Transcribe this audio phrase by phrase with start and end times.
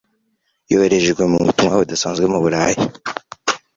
[0.71, 2.81] Yoherejwe mu butumwa budasanzwe mu Burayi.